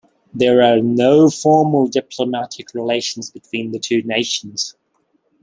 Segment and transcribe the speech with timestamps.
[0.33, 4.73] There are no formal diplomatic relations between the two nations.